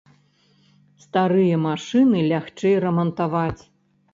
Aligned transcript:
Старыя 1.03 1.59
машыны 1.67 2.25
лягчэй 2.33 2.75
рамантаваць. 2.87 3.63